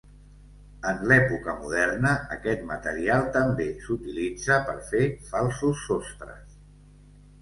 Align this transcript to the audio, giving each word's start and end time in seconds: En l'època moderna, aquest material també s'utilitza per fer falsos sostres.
En 0.91 1.03
l'època 1.09 1.53
moderna, 1.65 2.13
aquest 2.35 2.65
material 2.71 3.27
també 3.37 3.69
s'utilitza 3.83 4.61
per 4.71 4.77
fer 4.89 5.05
falsos 5.33 5.85
sostres. 5.91 6.61